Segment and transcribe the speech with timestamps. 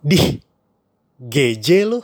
[0.00, 0.40] Di
[1.18, 1.98] GJ lu.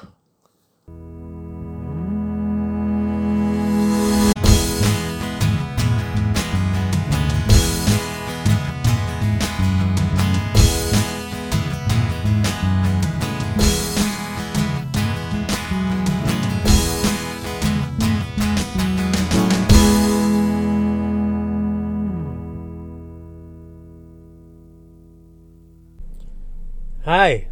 [27.04, 27.46] Hai,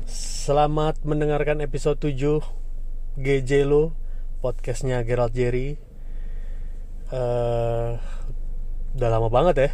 [0.52, 2.44] selamat mendengarkan episode 7
[3.16, 3.96] GJ lo
[4.44, 5.80] podcastnya Gerald Jerry.
[7.08, 7.90] Eh,
[8.92, 9.70] udah lama banget ya,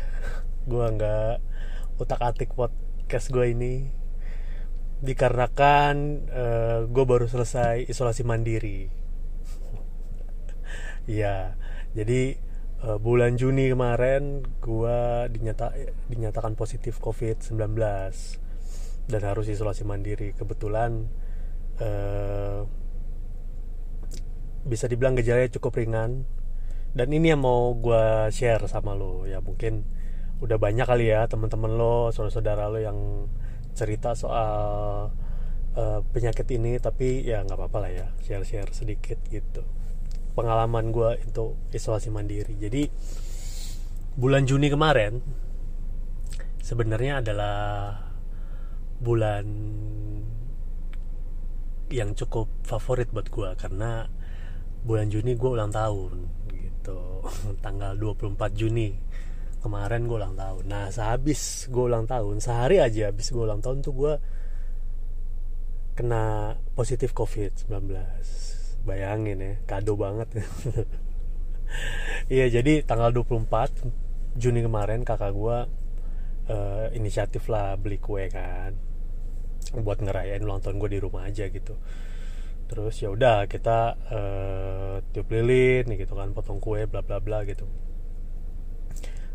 [0.71, 1.35] gua nggak
[1.99, 3.91] utak atik podcast gue ini
[5.03, 5.95] dikarenakan
[6.31, 8.87] eh, gue baru selesai isolasi mandiri.
[11.11, 11.59] Iya,
[11.91, 12.39] jadi
[12.87, 15.75] eh, bulan Juni kemarin gua dinyata
[16.07, 17.67] dinyatakan positif COVID-19
[19.09, 20.37] dan harus isolasi mandiri.
[20.37, 21.09] Kebetulan
[21.81, 22.61] eh,
[24.69, 26.29] bisa dibilang gejalanya cukup ringan.
[26.93, 29.25] Dan ini yang mau gue share sama lo.
[29.25, 29.85] Ya mungkin
[30.39, 32.99] udah banyak kali ya teman-teman lo saudara-saudara lo yang
[33.73, 35.09] cerita soal
[35.73, 36.77] eh, penyakit ini.
[36.77, 39.65] Tapi ya nggak apa-apa lah ya share-share sedikit gitu.
[40.37, 42.55] Pengalaman gue itu isolasi mandiri.
[42.61, 42.87] Jadi
[44.19, 45.19] bulan Juni kemarin
[46.59, 48.08] sebenarnya adalah
[48.99, 49.47] bulan
[51.89, 54.05] yang cukup favorit buat gue karena
[54.85, 56.13] bulan Juni gue ulang tahun
[56.53, 57.25] gitu.
[57.65, 58.93] Tanggal 24 Juni
[59.59, 60.63] kemarin gue ulang tahun.
[60.69, 64.15] Nah sehabis gue ulang tahun sehari aja habis gue ulang tahun tuh gue
[65.99, 70.29] kena positif covid 19 bayangin ya kado banget.
[72.33, 75.59] Iya jadi tanggal 24 Juni kemarin kakak gue
[76.49, 78.73] uh, inisiatif lah beli kue kan
[79.77, 81.77] buat ngerayain ulang tahun gue di rumah aja gitu.
[82.69, 87.65] Terus ya udah kita uh, tiup lilin gitu kan potong kue bla bla bla gitu.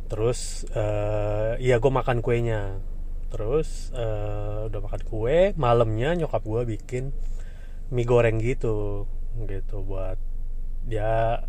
[0.06, 2.78] Terus uh, iya gue makan kuenya.
[3.34, 7.10] Terus uh, udah makan kue malamnya nyokap gue bikin
[7.90, 9.10] mie goreng gitu
[9.50, 10.22] gitu buat
[10.86, 11.42] dia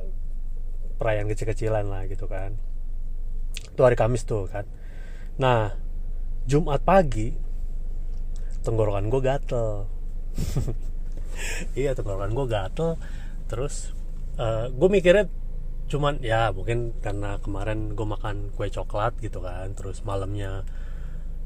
[0.96, 2.56] perayaan kecil-kecilan lah gitu kan.
[3.76, 4.64] Itu hari Kamis tuh kan.
[5.36, 5.76] Nah
[6.48, 7.43] Jumat pagi
[8.64, 9.68] tenggorokan gue gatel.
[11.74, 12.90] Iya tenggorokan gue gatel.
[13.50, 13.90] Terus
[14.38, 15.26] uh, gue mikirnya
[15.84, 19.74] cuman ya mungkin karena kemarin gue makan kue coklat gitu kan.
[19.76, 20.64] Terus malamnya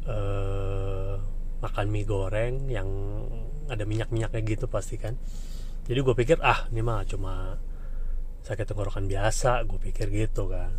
[0.07, 1.19] uh,
[1.59, 2.89] makan mie goreng yang
[3.67, 5.19] ada minyak-minyaknya gitu pasti kan.
[5.89, 7.57] Jadi gue pikir ah ini mah cuma
[8.45, 9.65] sakit tenggorokan biasa.
[9.67, 10.73] Gue pikir gitu kan.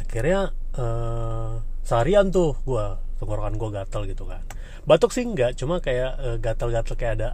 [0.00, 4.42] Akhirnya uh, seharian tuh gue tenggorokan gue gatel gitu kan.
[4.88, 7.30] Batuk sih enggak cuma kayak uh, gatel-gatel kayak ada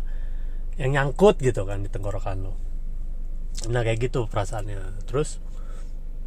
[0.77, 2.55] yang nyangkut gitu kan di tenggorokan lo
[3.73, 5.09] nah kayak gitu perasaannya.
[5.09, 5.41] Terus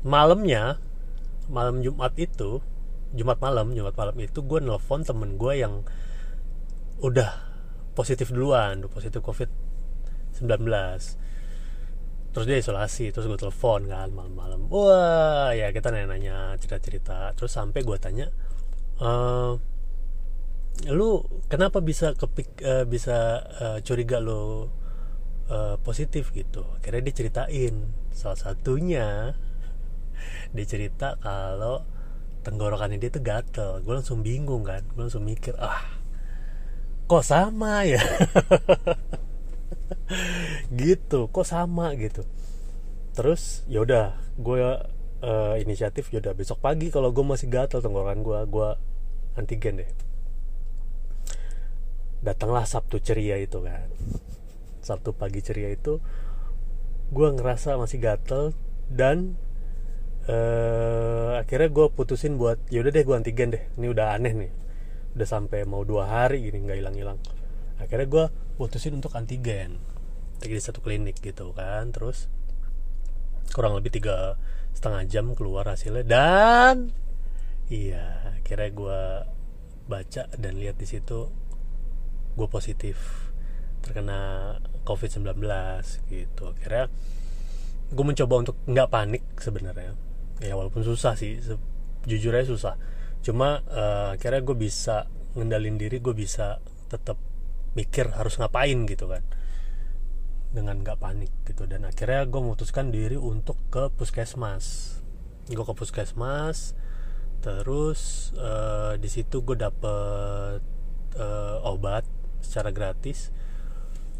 [0.01, 0.81] malamnya
[1.45, 2.65] malam Jumat itu
[3.13, 5.85] Jumat malam Jumat malam itu gue nelfon temen gue yang
[7.05, 7.29] udah
[7.93, 9.49] positif duluan udah positif covid
[10.37, 10.65] 19
[12.29, 14.69] terus dia isolasi terus gue telepon kan malam-malam.
[14.69, 17.33] Wah ya kita nanya-nanya cerita-cerita.
[17.33, 18.29] Terus sampai gue tanya
[18.99, 19.69] ehm,
[20.87, 24.71] lu kenapa bisa kepik uh, bisa uh, curiga lu
[25.51, 26.63] uh, positif gitu?
[26.79, 27.75] Akhirnya dia ceritain
[28.15, 29.35] salah satunya
[30.55, 31.83] dia cerita kalau
[32.47, 33.83] tenggorokannya dia tuh gatel.
[33.83, 34.83] Gue langsung bingung kan.
[34.95, 35.99] Gue langsung mikir ah
[37.09, 37.99] kok sama ya?
[40.79, 41.91] Gitu kok sama?
[41.99, 42.23] Gitu.
[43.17, 44.63] Terus ya udah gue
[45.23, 48.69] uh, inisiatif ya udah besok pagi kalau gue masih gatel tenggorokan gue gue
[49.35, 49.89] antigen deh.
[52.19, 53.87] Datanglah Sabtu ceria itu kan.
[54.83, 55.99] Sabtu pagi ceria itu
[57.09, 58.53] gue ngerasa masih gatel
[58.91, 59.39] dan
[60.27, 63.63] uh, akhirnya gue putusin buat yaudah deh gue antigen deh.
[63.79, 64.51] Ini udah aneh nih.
[65.15, 67.19] Udah sampai mau dua hari gini nggak hilang-hilang.
[67.79, 68.25] Akhirnya gue
[68.59, 69.79] putusin untuk antigen.
[70.39, 72.31] Di satu klinik gitu kan terus
[73.51, 74.39] kurang lebih tiga
[74.73, 76.05] setengah jam keluar hasilnya.
[76.05, 76.75] Dan
[77.69, 79.01] iya akhirnya gue
[79.89, 81.29] baca dan lihat di situ
[82.35, 83.29] gue positif.
[83.79, 85.39] Terkena COVID-19
[86.11, 86.43] gitu.
[86.51, 86.91] Akhirnya
[87.89, 89.95] gue mencoba untuk nggak panik sebenarnya.
[90.39, 91.39] Ya walaupun susah sih
[92.07, 92.75] jujur aja susah.
[93.19, 96.57] Cuma uh, akhirnya gue bisa ngendalin diri gue bisa
[96.89, 97.19] tetap
[97.77, 99.21] mikir harus ngapain gitu kan
[100.49, 101.65] dengan nggak panik gitu.
[101.69, 104.97] Dan akhirnya gue memutuskan diri untuk ke puskesmas.
[105.49, 106.77] Gue ke puskesmas
[107.39, 110.59] terus uh, di situ gue dapet
[111.15, 112.03] uh, obat
[112.43, 113.31] secara gratis.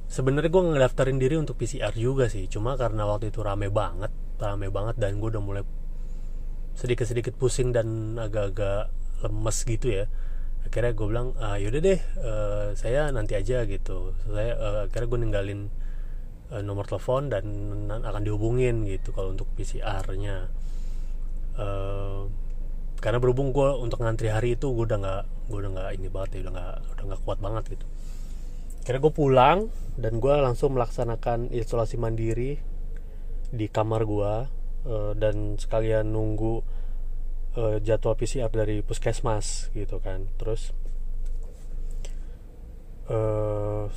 [0.10, 4.10] Sebenarnya gue ngedaftarin diri untuk PCR juga sih cuma karena waktu itu rame banget
[4.42, 5.64] rame banget dan gue udah mulai
[6.74, 8.90] sedikit-sedikit pusing dan agak-agak
[9.28, 10.06] lemes gitu ya.
[10.64, 14.16] Akhirnya gue bilang ah, yaudah deh uh, saya nanti aja gitu.
[14.32, 15.62] Saya uh, akhirnya gue ninggalin
[16.54, 17.46] uh, nomor telepon dan
[17.90, 20.50] akan dihubungin gitu kalau untuk PCR-nya
[21.58, 22.26] uh,
[23.00, 26.30] karena berhubung gue untuk ngantri hari itu gue udah nggak gue udah nggak ini banget
[26.36, 27.86] ya udah nggak udah nggak kuat banget gitu.
[28.84, 29.60] Akhirnya gue pulang
[29.96, 32.60] dan gue langsung melaksanakan isolasi mandiri
[33.50, 34.34] di kamar gue
[34.90, 36.62] uh, dan sekalian nunggu
[37.56, 40.28] uh, jadwal PCR dari puskesmas gitu kan.
[40.36, 40.76] Terus
[43.08, 43.88] uh,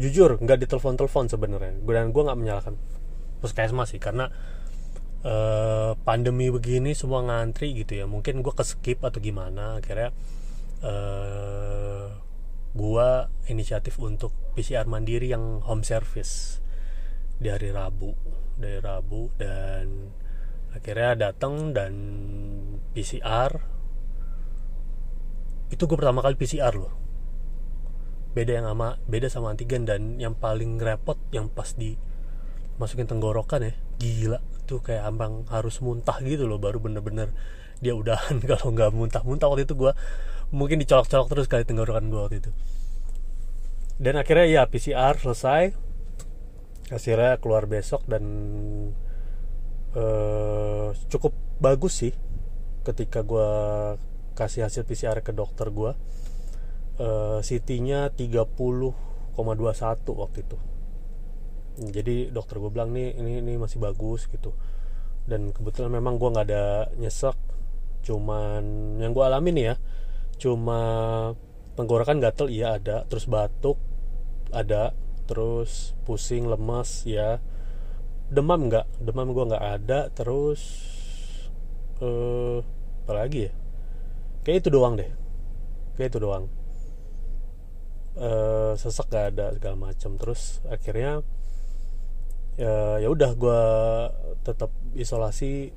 [0.00, 1.78] jujur nggak ditelepon telepon sebenarnya.
[1.78, 2.74] Dan gue nggak menyalahkan
[3.38, 4.32] puskesmas sih karena
[5.22, 8.06] uh, pandemi begini semua ngantri gitu ya.
[8.08, 10.10] Mungkin gue keskip atau gimana akhirnya
[10.82, 12.06] uh,
[12.74, 13.08] gue
[13.52, 16.58] inisiatif untuk PCR mandiri yang home service
[17.38, 18.14] di hari Rabu.
[18.54, 20.10] Dari Rabu dan
[20.74, 21.94] akhirnya datang dan
[22.94, 23.74] PCR
[25.70, 27.03] itu gue pertama kali PCR loh
[28.34, 31.94] beda yang sama beda sama antigen dan yang paling repot yang pas di
[32.76, 33.72] masukin tenggorokan ya.
[34.02, 37.30] Gila tuh kayak ambang harus muntah gitu loh baru bener-bener
[37.78, 38.42] dia udahan.
[38.50, 39.92] Kalau nggak muntah-muntah waktu itu gue
[40.50, 42.50] mungkin dicolok-colok terus kali tenggorokan gue waktu itu.
[44.02, 45.72] Dan akhirnya ya PCR selesai.
[46.90, 48.22] Hasilnya keluar besok dan
[49.96, 51.32] uh, cukup
[51.62, 52.12] bagus sih
[52.84, 53.48] ketika gue
[54.36, 55.96] kasih hasil PCR ke dokter gue
[56.98, 59.34] uh, CT-nya 30,21
[60.14, 60.58] waktu itu.
[61.74, 64.54] Jadi dokter gue bilang nih ini ini masih bagus gitu.
[65.26, 67.36] Dan kebetulan memang gue nggak ada nyesek
[68.04, 69.76] cuman yang gue alami nih ya
[70.36, 70.80] cuma
[71.72, 73.80] tenggorokan gatel iya ada terus batuk
[74.52, 74.92] ada
[75.24, 77.40] terus pusing lemas ya.
[78.30, 80.60] Demam nggak demam gue nggak ada terus
[82.00, 82.60] uh,
[83.04, 83.52] apa lagi ya?
[84.44, 85.24] Kayak itu doang deh
[85.94, 86.50] kayak itu doang
[88.18, 91.22] uh, sesek gak ada segala macam terus akhirnya
[92.54, 93.62] ya ya udah gue
[94.46, 95.74] tetap isolasi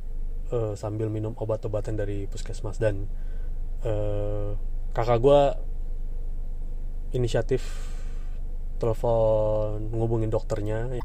[0.51, 2.77] uh, sambil minum obat-obatan dari puskesmas.
[2.79, 3.07] Dan
[3.83, 4.53] uh,
[4.93, 5.41] kakak gue
[7.15, 7.63] inisiatif
[8.77, 11.01] telepon ngubungin dokternya.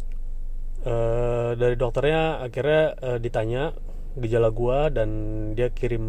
[0.83, 3.71] Uh, dari dokternya akhirnya uh, ditanya
[4.19, 5.09] gejala gue dan
[5.55, 6.05] dia kirim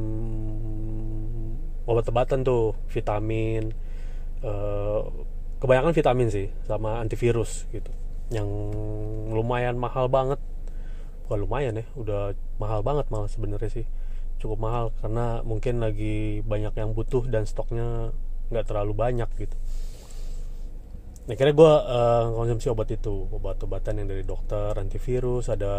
[1.86, 3.70] obat-obatan tuh vitamin
[4.44, 5.02] uh,
[5.58, 7.90] kebanyakan vitamin sih sama antivirus gitu.
[8.30, 8.48] Yang
[9.32, 10.40] lumayan mahal banget.
[11.26, 13.86] Bukan lumayan ya udah mahal banget malah sebenarnya sih.
[14.44, 18.12] Cukup mahal karena mungkin lagi banyak yang butuh dan stoknya
[18.52, 19.56] nggak terlalu banyak gitu.
[21.24, 25.72] Nah, kira gue uh, konsumsi obat itu, obat-obatan yang dari dokter, antivirus, ada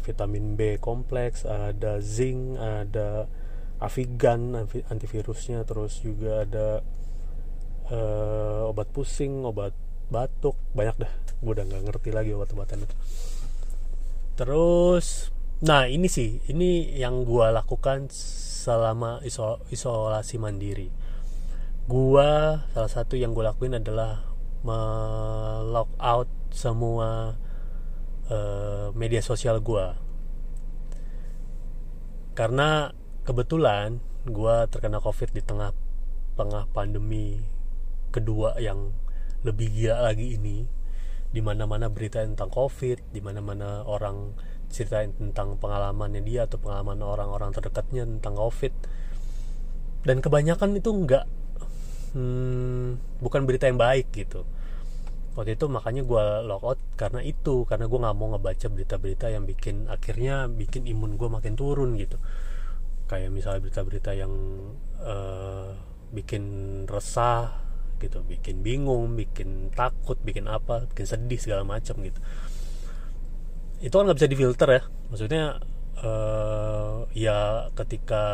[0.00, 3.28] vitamin B kompleks, ada zinc, ada
[3.84, 6.80] avigan antivirusnya, terus juga ada
[7.92, 9.76] uh, obat pusing, obat
[10.08, 11.12] batuk, banyak dah.
[11.44, 12.96] Gue udah nggak ngerti lagi obat-obatan itu.
[14.38, 19.20] Terus, nah ini sih, ini yang gue lakukan selama
[19.72, 20.88] isolasi mandiri.
[21.88, 24.28] Gua salah satu yang gue lakuin adalah
[24.60, 27.38] melock out semua
[28.28, 29.86] uh, media sosial gue
[32.34, 32.94] karena
[33.26, 35.74] kebetulan gue terkena covid di tengah
[36.38, 37.42] tengah pandemi
[38.10, 38.92] kedua yang
[39.46, 40.66] lebih gila lagi ini.
[41.28, 44.32] Di mana mana berita tentang covid di mana mana orang
[44.72, 48.72] ceritain tentang pengalamannya dia atau pengalaman orang-orang terdekatnya tentang covid.
[50.04, 51.24] Dan kebanyakan itu enggak
[52.16, 54.44] hmm, bukan berita yang baik gitu.
[55.36, 59.86] Waktu itu makanya gue logout karena itu karena gue nggak mau ngebaca berita-berita yang bikin
[59.86, 62.18] akhirnya bikin imun gue makin turun gitu.
[63.06, 64.32] Kayak misalnya berita-berita yang
[64.98, 65.78] uh,
[66.10, 66.42] bikin
[66.90, 67.67] resah
[67.98, 68.24] gitu.
[68.24, 72.18] Bikin bingung bikin takut bikin apa bikin sedih segala macam gitu.
[73.78, 74.82] Itu kan nggak bisa difilter ya.
[75.10, 75.44] Maksudnya
[76.02, 78.24] uh, ya ketika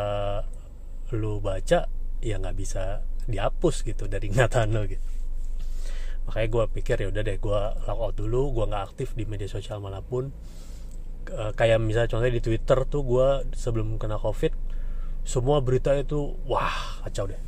[1.13, 1.89] lu baca
[2.21, 5.03] ya nggak bisa dihapus gitu dari ingatan lo gitu.
[6.25, 9.77] Makanya gue pikir ya udah deh gue out dulu gue nggak aktif di media sosial
[9.81, 10.33] mana pun.
[11.25, 14.53] Kayak misalnya contohnya di Twitter tuh gue sebelum kena covid
[15.25, 17.41] semua berita itu wah kacau deh.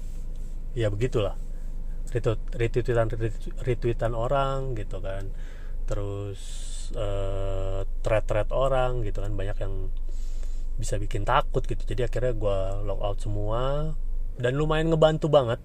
[0.73, 1.37] Ya begitulah
[2.11, 3.07] retweetan
[3.63, 5.27] retweetan orang gitu kan.
[5.87, 6.39] Terus
[6.95, 9.35] uh, thread-thread orang gitu kan.
[9.35, 9.91] Banyak yang
[10.77, 11.79] bisa bikin takut gitu.
[11.83, 13.93] Jadi akhirnya gue log out semua.
[14.37, 15.59] Dan lumayan ngebantu banget.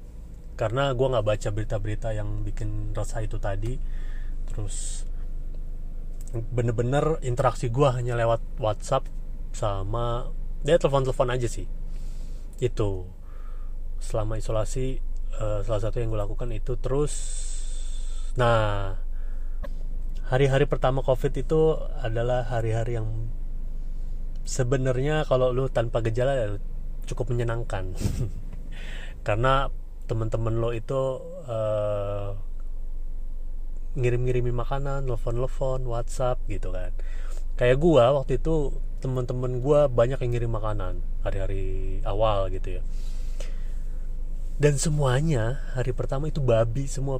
[0.59, 3.79] Karena gue nggak baca berita-berita yang bikin rasa itu tadi.
[4.51, 5.07] Terus
[6.33, 9.05] bener-bener interaksi gue hanya lewat WhatsApp
[9.53, 10.33] sama
[10.65, 11.67] dia telepon-telepon aja sih.
[12.63, 13.07] Itu.
[14.03, 17.12] Selama isolasi uh, salah satu yang gue lakukan itu terus
[18.37, 18.97] nah
[20.29, 23.29] hari-hari pertama covid itu adalah hari-hari yang
[24.49, 26.49] sebenarnya kalau lu tanpa gejala ya
[27.05, 27.93] cukup menyenangkan
[29.27, 29.69] karena
[30.11, 32.35] teman-teman lo itu uh,
[33.93, 36.93] ngirim-ngirimin makanan, telepon-telepon, WhatsApp gitu kan.
[37.61, 38.73] Kayak gua waktu itu
[39.05, 42.83] teman-teman gua banyak yang ngirim makanan hari-hari awal gitu ya.
[44.62, 47.19] Dan semuanya hari pertama itu babi semua.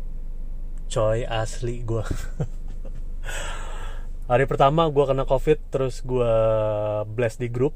[0.87, 2.07] Coy asli gua.
[4.31, 6.31] hari pertama gua kena covid terus gua
[7.03, 7.75] blast di grup.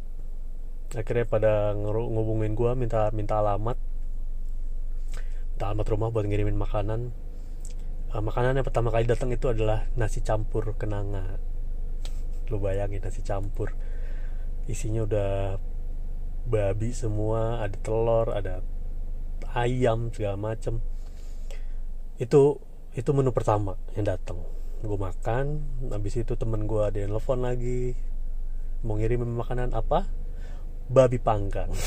[0.94, 3.74] Akhirnya pada ngubungin gua minta minta alamat.
[5.58, 7.10] Minta alamat rumah buat ngirimin makanan.
[8.14, 11.42] Uh, makanan yang pertama kali datang itu adalah nasi campur kenanga.
[12.54, 13.74] Lu bayangin nasi campur.
[14.70, 15.58] Isinya udah
[16.46, 18.62] babi semua ada telur ada
[19.56, 20.84] ayam segala macem.
[22.20, 22.60] Itu
[22.92, 24.44] itu menu pertama yang datang.
[24.84, 27.96] Gue makan habis itu temen gue ada yang telepon lagi
[28.84, 30.04] mau ngirim makanan apa?
[30.86, 31.72] Babi panggang.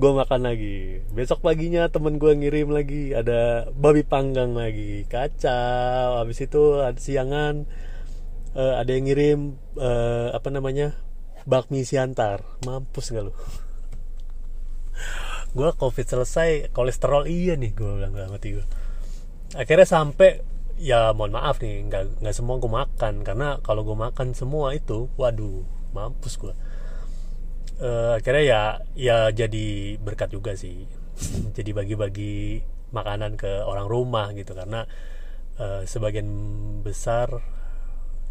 [0.00, 1.00] Gue makan lagi.
[1.08, 5.08] Besok paginya temen gue ngirim lagi ada babi panggang lagi.
[5.08, 6.20] Kacau.
[6.20, 7.64] Habis itu ada siangan
[8.52, 10.94] uh, ada yang ngirim uh, apa namanya?
[11.48, 12.44] Bakmi siantar.
[12.68, 13.34] Mampus nggak lu
[15.52, 18.66] gue covid selesai kolesterol iya nih gue bilang gak mati gue
[19.52, 23.14] akhirnya sampai ya mohon maaf nih nggak nggak semua gue makan.
[23.22, 26.54] Karena kalau gue makan semua itu waduh mampus gue
[27.84, 28.62] uh, akhirnya ya
[28.96, 30.86] ya jadi berkat juga sih.
[31.56, 34.56] Jadi bagi-bagi makanan ke orang rumah gitu.
[34.56, 34.82] Karena
[35.60, 36.28] uh, sebagian
[36.82, 37.28] besar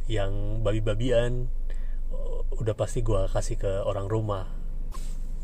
[0.10, 1.48] yang babi-babian
[2.12, 4.61] uh, udah pasti gue kasih ke orang rumah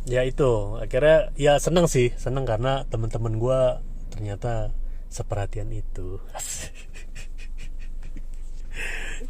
[0.07, 0.79] ya itu.
[0.79, 2.15] Akhirnya ya seneng sih.
[2.15, 3.59] Seneng karena teman-teman gue
[4.15, 4.71] ternyata
[5.11, 6.17] seperhatian itu.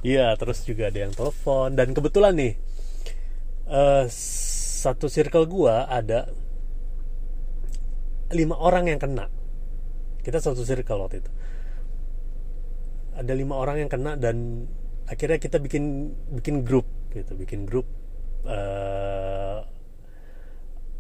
[0.06, 1.74] Iya, terus juga ada yang telepon.
[1.74, 2.54] Dan kebetulan nih
[3.68, 4.06] uh,
[4.84, 6.30] satu circle gua ada
[8.32, 9.32] lima orang yang kena.
[10.24, 11.32] Kita satu circle waktu itu.
[13.18, 14.68] Ada lima orang yang kena dan
[15.08, 17.34] akhirnya kita bikin bikin grup gitu.
[17.34, 17.88] Bikin grup
[18.46, 19.27] uh,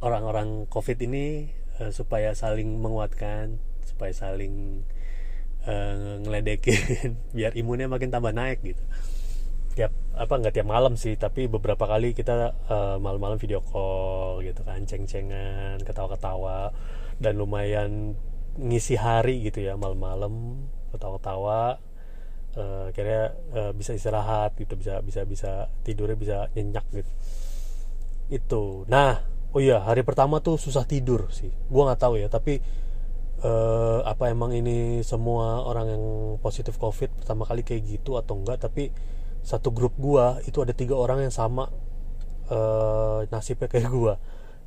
[0.02, 1.50] orang-orang covid ini
[1.82, 4.86] uh, supaya saling menguatkan supaya saling
[5.66, 8.84] uh, ngeledekin biar imunnya makin tambah naik gitu.
[9.78, 14.66] Tiap apa nggak tiap malam sih tapi beberapa kali kita uh, malam-malam video call gitu
[14.66, 16.74] kan ceng-cengan ketawa-ketawa
[17.22, 18.18] dan lumayan
[18.58, 21.78] ngisi hari gitu ya malam-malam ketawa-ketawa
[22.58, 25.52] uh, akhirnya uh, bisa istirahat gitu bisa bisa bisa
[25.86, 27.12] tidurnya bisa nyenyak gitu.
[28.34, 28.64] Itu.
[28.90, 31.52] Nah oh iya hari pertama tuh susah tidur sih.
[31.72, 32.60] Gua nggak tahu ya tapi
[33.46, 36.04] uh, apa emang ini semua orang yang
[36.42, 38.90] positif covid pertama kali kayak gitu atau enggak tapi
[39.46, 41.72] satu grup gua itu ada tiga orang yang sama
[42.52, 44.20] uh, nasibnya kayak gua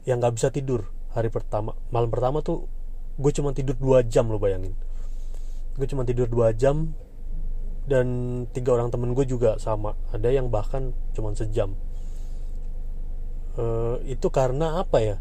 [0.09, 1.75] yang nggak bisa tidur hari pertama.
[1.91, 2.71] Malam pertama tuh
[3.21, 4.73] gue cuma tidur dua jam lo bayangin.
[5.77, 6.95] Gue cuma tidur dua jam
[7.85, 8.07] dan
[8.55, 9.99] tiga orang temen gue juga sama.
[10.15, 11.75] Ada yang bahkan cuma sejam
[13.59, 15.17] uh, itu karena apa ya?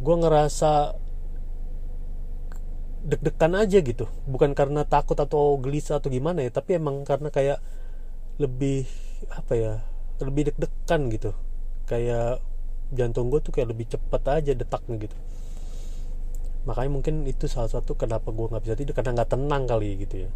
[0.00, 0.96] Gue ngerasa
[3.04, 4.06] deg-degan aja gitu.
[4.28, 7.58] Bukan karena takut atau gelisah atau gimana ya tapi emang karena kayak
[8.40, 8.88] lebih
[9.32, 9.74] apa ya
[10.20, 11.30] lebih deg-degan gitu.
[11.88, 12.40] Kayak
[12.92, 15.16] jantung gue tuh kayak lebih cepet aja detaknya gitu.
[16.68, 20.28] Makanya mungkin itu salah satu kenapa gue nggak bisa tidur karena nggak tenang kali gitu
[20.28, 20.30] ya.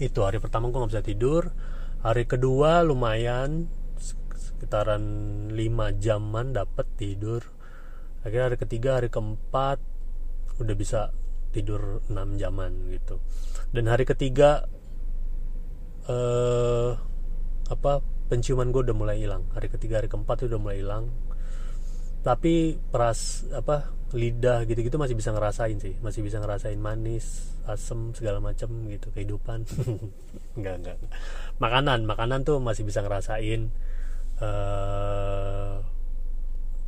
[0.00, 1.52] Itu hari pertama gue nggak bisa tidur
[2.04, 3.64] hari kedua lumayan
[4.64, 5.04] sekitaran
[5.52, 7.44] 5 jaman dapat tidur.
[8.24, 9.76] Akhirnya hari ketiga hari keempat
[10.56, 11.12] udah bisa
[11.52, 13.20] tidur 6 jaman gitu.
[13.68, 14.64] Dan hari ketiga
[16.08, 16.96] uh,
[17.68, 18.00] apa
[18.32, 19.44] penciuman gue udah mulai hilang.
[19.52, 21.12] Hari ketiga hari keempat udah mulai hilang.
[22.24, 26.00] Tapi peras apa lidah gitu-gitu masih bisa ngerasain sih.
[26.00, 29.68] Masih bisa ngerasain manis asem segala macam gitu kehidupan.
[30.56, 30.96] Enggak, enggak
[31.58, 33.70] makanan makanan tuh masih bisa ngerasain
[34.44, 35.80] uh,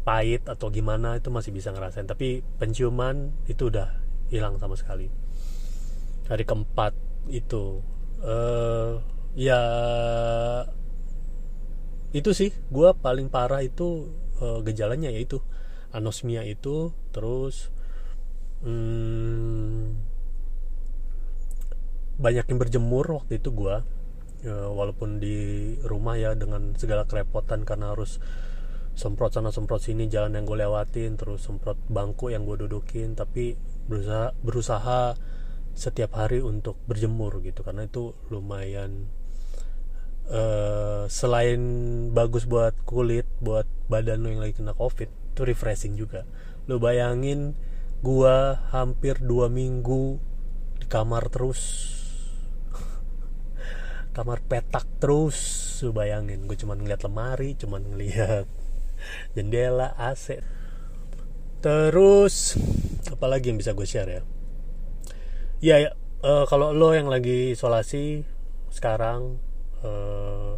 [0.04, 2.04] pahit atau gimana itu masih bisa ngerasain.
[2.04, 3.96] Tapi penciuman itu udah
[4.28, 5.08] hilang sama sekali.
[6.28, 6.92] Hari keempat
[7.32, 7.80] itu
[8.20, 9.00] uh,
[9.34, 9.60] ya
[12.12, 12.52] itu sih.
[12.68, 14.12] Gue paling parah itu
[14.44, 15.40] uh, gejalanya yaitu
[15.96, 17.72] anosmia itu terus
[18.60, 19.96] hmm,
[22.20, 23.76] banyak yang berjemur waktu itu gue
[24.46, 28.22] ya, walaupun di rumah ya dengan segala kerepotan karena harus
[28.96, 33.58] semprot sana semprot sini jalan yang gue lewatin terus semprot bangku yang gue dudukin tapi
[33.90, 35.18] berusaha berusaha
[35.76, 39.12] setiap hari untuk berjemur gitu karena itu lumayan
[40.30, 41.60] uh, selain
[42.16, 46.24] bagus buat kulit buat badan lo yang lagi kena covid itu refreshing juga.
[46.64, 47.52] Lo bayangin
[48.00, 50.16] gua hampir dua minggu
[50.80, 51.60] di kamar terus
[54.16, 55.36] kamar petak terus
[55.84, 56.48] lo bayangin.
[56.48, 58.48] Gue cuman ngeliat lemari cuman ngeliat
[59.36, 60.40] jendela AC
[61.60, 62.56] terus
[63.12, 64.22] apalagi yang bisa gue share ya?
[65.60, 65.90] Ya, ya
[66.24, 68.24] uh, kalau lo yang lagi isolasi
[68.72, 69.40] sekarang
[69.84, 70.56] uh,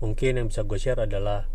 [0.00, 1.48] mungkin yang bisa gue share adalah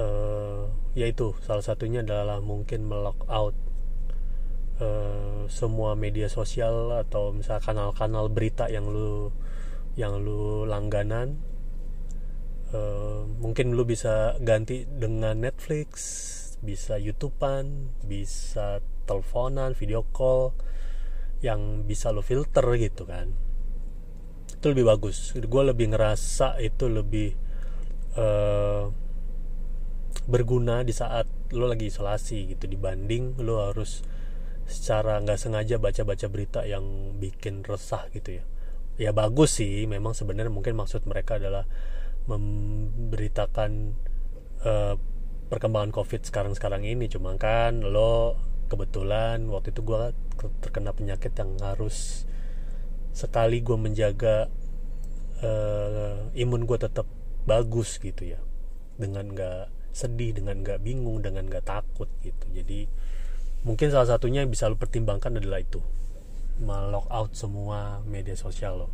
[0.00, 3.56] uh, yaitu salah satunya adalah mungkin melock out
[4.80, 9.34] uh, semua media sosial atau misal kanal-kanal berita yang lu
[9.98, 11.40] yang lu langganan
[12.74, 15.92] uh, mungkin lu bisa ganti dengan Netflix
[16.60, 20.52] bisa YouTubean bisa teleponan video call
[21.40, 23.32] yang bisa lo filter gitu kan.
[24.52, 25.32] Itu lebih bagus.
[25.32, 27.32] Gue lebih ngerasa itu lebih
[28.20, 28.92] uh,
[30.28, 31.24] berguna di saat
[31.56, 32.68] lo lagi isolasi gitu.
[32.68, 34.04] Dibanding lo harus
[34.68, 38.44] secara nggak sengaja baca-baca berita yang bikin resah gitu ya
[39.00, 39.88] ya bagus sih.
[39.88, 41.64] Memang sebenarnya mungkin maksud mereka adalah
[42.28, 43.96] memberitakan
[44.60, 44.94] uh,
[45.48, 47.08] perkembangan covid sekarang-sekarang ini.
[47.08, 48.36] Cuma kan lo
[48.68, 50.12] kebetulan waktu itu gue
[50.60, 52.28] terkena penyakit yang harus
[53.10, 54.46] sekali gue menjaga
[55.42, 57.08] uh, imun gue tetap
[57.48, 58.40] bagus gitu ya.
[59.00, 62.46] Dengan nggak sedih dengan nggak bingung dengan nggak takut gitu.
[62.52, 62.84] Jadi
[63.64, 65.80] mungkin salah satunya yang bisa lo pertimbangkan adalah itu
[66.60, 68.88] melock out semua media sosial lo.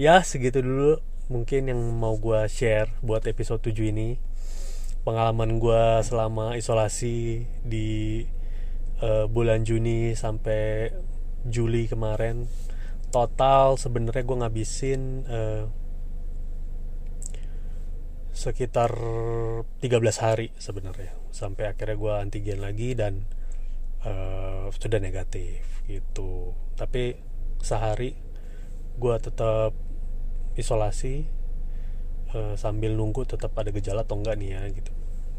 [0.00, 4.16] Ya segitu dulu mungkin yang mau gue share buat episode 7 ini.
[5.04, 8.24] Pengalaman gue selama isolasi di
[9.00, 10.92] uh, bulan Juni sampai
[11.48, 12.48] Juli kemarin.
[13.08, 15.64] Total sebenarnya gue ngabisin uh,
[18.36, 18.92] sekitar
[19.80, 21.12] 13 hari sebenarnya.
[21.32, 23.28] Sampai akhirnya gue antigen lagi dan
[24.04, 26.54] uh, sudah negatif gitu.
[26.76, 27.18] Tapi
[27.60, 28.16] sehari
[29.00, 29.72] gue tetap
[30.56, 31.24] isolasi
[32.36, 34.92] uh, sambil nunggu tetap ada gejala atau enggak nih ya gitu.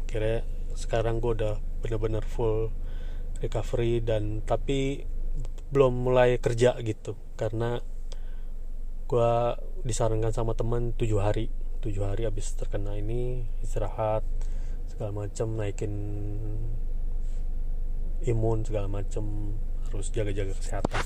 [0.06, 2.72] Kira sekarang gue udah bener-bener full
[3.42, 5.06] recovery dan tapi
[5.72, 7.16] belum mulai kerja gitu.
[7.38, 7.80] Karena
[9.08, 9.32] gue
[9.84, 14.22] disarankan sama temen tujuh hari tujuh hari abis terkena ini istirahat
[14.86, 15.90] segala macam naikin
[18.26, 19.56] imun segala macam
[19.88, 21.04] harus jaga-jaga kesehatan.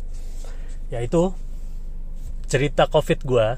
[0.92, 1.34] Ya itu
[2.46, 3.48] cerita covid gue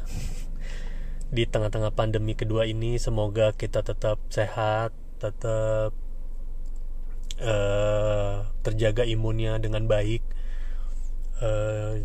[1.28, 5.92] di tengah-tengah pandemi kedua ini semoga kita tetap sehat tetap
[7.42, 10.24] uh, terjaga imunnya dengan baik.
[11.38, 12.02] Uh,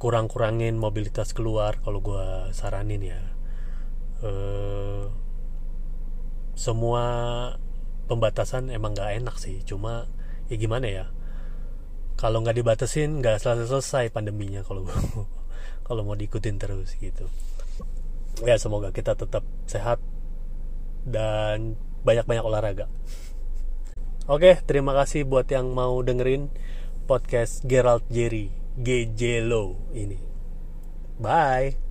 [0.00, 3.22] kurang-kurangin mobilitas keluar kalau gue saranin ya.
[4.24, 5.12] Uh,
[6.54, 7.04] semua
[8.06, 10.06] pembatasan emang gak enak sih cuma
[10.48, 11.04] ya gimana ya
[12.14, 14.86] kalau nggak dibatasin nggak selesai selesai pandeminya kalau
[15.86, 17.26] kalau mau diikutin terus gitu
[18.42, 20.02] ya semoga kita tetap sehat
[21.04, 22.86] dan banyak-banyak olahraga.
[24.24, 26.48] Oke, terima kasih buat yang mau dengerin
[27.04, 28.48] podcast Gerald Jerry
[28.80, 30.16] GJ Low ini.
[31.20, 31.83] Bye.